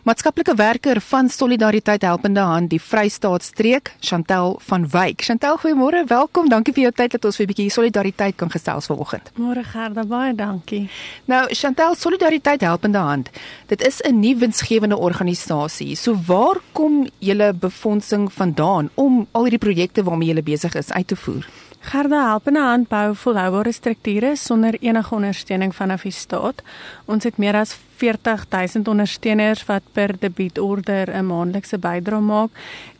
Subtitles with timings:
[0.00, 5.20] Maatskaplike werker van Solidariteit Helpende Hand die Vrystaat streek, Chantel van Wyk.
[5.20, 6.48] Chantel, goeiemôre, welkom.
[6.48, 9.30] Dankie vir jou tyd dat ons vir 'n bietjie solidariteit kan gesels vanoggend.
[9.36, 10.88] Môre Gerda, baie dankie.
[11.26, 13.30] Nou, Chantel, Solidariteit Helpende Hand.
[13.66, 15.94] Dit is 'n nuwe winsgewende organisasie.
[15.96, 21.06] So waar kom julle befondsing vandaan om al hierdie projekte waarmee julle besig is uit
[21.06, 21.46] te voer?
[21.80, 26.62] Gerda Helpende Hand bou volhoubare strukture sonder enige ondersteuning vanaf die staat.
[27.04, 32.50] Ons het meer as 40000 ondersteuners wat per debietorder 'n maandelikse bydrae maak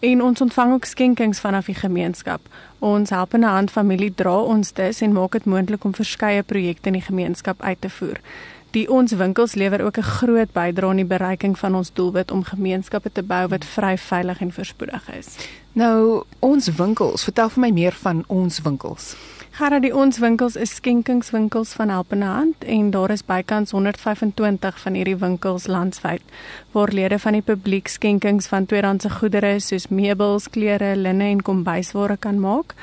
[0.01, 2.41] en ons ontvang ook skenkings vanaf die gemeenskap.
[2.79, 6.98] Ons Helpende Hand familie dra ons dus en maak dit moontlik om verskeie projekte in
[6.98, 8.21] die gemeenskap uit te voer.
[8.71, 12.43] Die ons winkels lewer ook 'n groot bydrae aan die bereiking van ons doelwit om
[12.45, 15.37] gemeenskappe te bou wat vry, veilig en voorspoedig is.
[15.73, 19.17] Nou, ons winkels, vertel vir my meer van ons winkels.
[19.51, 24.99] Gerard, die ons winkels is skenkingswinkels van Helpende Hand en daar is bykans 125 van
[24.99, 26.23] hierdie winkels landwyd
[26.75, 32.17] waar lede van die publiek skenkings van tweedehandse goedere soos meubels, klere, linne en kombuisware
[32.19, 32.75] kan maak.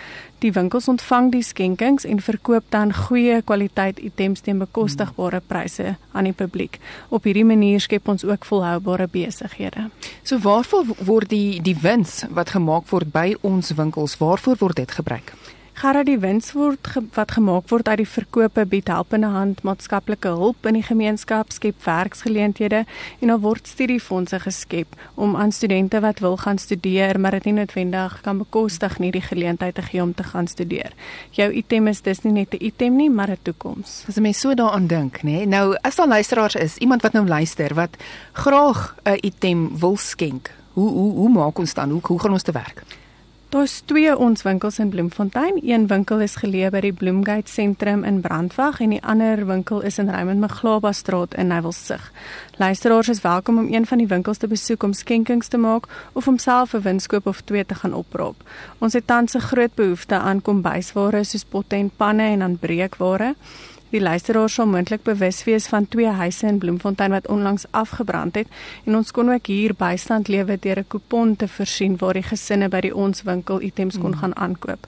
[0.44, 6.30] Die winkels ontvang die skenkings en verkoop dan goeie kwaliteit items teen bekostigbare pryse aan
[6.30, 6.80] die publiek.
[7.10, 9.90] Op hierdie manier skep ons ook volhoubare besighede.
[10.24, 15.00] So waarvoor word die die wins wat gemaak word by ons winkels, waarvoor word dit
[15.00, 15.34] gebruik?
[15.78, 20.31] Gerard die wins word ge wat gemaak word uit die verkope bied helpende hand maatskaplike
[20.39, 22.80] hulp in die gemeenskap skep werksgeleenthede
[23.20, 27.55] en daar word studiefondse geskep om aan studente wat wil gaan studeer maar dit nie
[27.60, 30.98] noodwendig kan bekostig nie die geleentheid te gee om te gaan studeer.
[31.37, 34.05] Jou item is dis nie net 'n item nie maar 'n toekoms.
[34.10, 35.45] As jy mens so daaraan dink, nê.
[35.45, 37.98] Nou as daar luisteraars is, iemand wat nou luister wat
[38.33, 41.89] graag 'n item wil skenk, hoe hoe hoe maak ons dan?
[41.89, 42.83] Hoe hoe gaan ons te werk?
[43.48, 45.60] Daar's twee ons winkels in Bloemfontein.
[45.64, 50.02] Een winkel is geleë by die Bloemgate sentrum in Brandwag en die ander winkel is
[50.04, 52.10] in Raymond Maglaba straat in Nywelsig.
[52.60, 56.28] Luisteraars is welkom om een van die winkels te besoek om skenkings te maak of
[56.28, 58.36] om self 'n winskoop of twee te gaan opraap.
[58.78, 63.36] Ons het tans 'n groot behoefte aan kombuisware soos potte en panne en aan breekware.
[63.89, 68.48] Die luisteraars sal moontlik bewus wees van twee huise in Bloemfontein wat onlangs afgebrand het
[68.83, 72.67] en ons kon ook hier bystand lewer deur 'n kupon te voorsien waar die gesinne
[72.70, 74.17] by die ons winkel items kon mm.
[74.17, 74.87] gaan aankoop.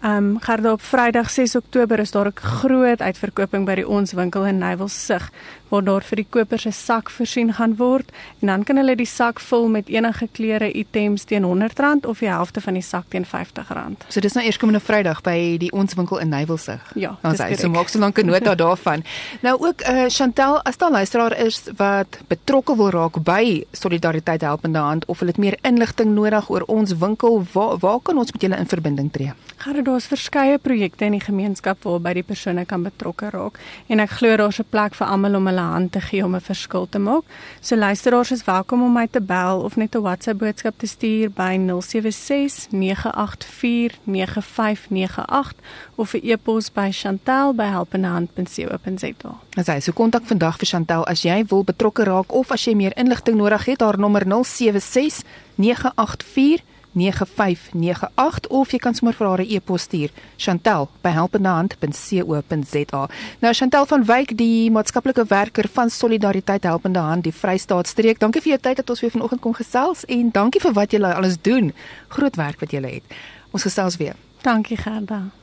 [0.00, 4.12] Ehm um, gerda op Vrydag 6 Oktober is daar 'n groot uitverkoping by die ons
[4.12, 5.30] winkel in Nywelsig
[5.68, 8.10] waar daar vir die kopers 'n sak voorsien gaan word
[8.40, 12.28] en dan kan hulle die sak vul met enige klere items teen R100 of die
[12.28, 14.08] helfte van die sak teen R50.
[14.08, 16.92] So dis nou eers komende Vrydag by die ons winkel in Nywelsig.
[16.94, 19.04] Ja, ons sê so maak so lank 'n nota daarvan.
[19.40, 24.40] Nou ook eh uh, Chantel, as daar luisteraar is wat betrokke wil raak by Solidariteit
[24.40, 28.32] Helpende Hand of hulle het meer inligting nodig oor ons winkel, waar waar kan ons
[28.32, 29.32] met julle in verbinding tree?
[29.68, 33.58] Gaan daar's verskeie projekte in die gemeenskap waarby die persone kan betrokke raak
[33.92, 36.40] en ek glo daar's 'n plek vir almal om hulle hand te gee om 'n
[36.40, 37.24] verskil te maak.
[37.60, 41.30] So luisteraars is welkom om my te bel of net 'n WhatsApp boodskap te stuur
[41.30, 45.54] by 076 984 9598
[45.96, 49.34] of 'n e-pos by chantel@helpenhand.co.za.
[49.56, 52.74] As jy so kontak vandag vir Chantel as jy wil betrokke raak of as jy
[52.74, 55.22] meer inligting nodig het, haar nommer 076
[55.54, 56.62] 984
[56.98, 63.08] 9598 of jy kan sommer vir haar 'n e-pos stuur chantel@helpendehand.co.za.
[63.40, 68.18] Nou Chantel van Wyk, die maatskaplike werker van Solidariteit Helpende Hand die Vrystaat streek.
[68.18, 71.02] Dankie vir jou tyd dat ons weer vanoggend kon gesels en dankie vir wat jy
[71.02, 71.72] alles doen.
[72.08, 73.02] Groot werk wat jy het.
[73.50, 74.14] Ons gesels weer.
[74.42, 75.37] Dankie Gerda.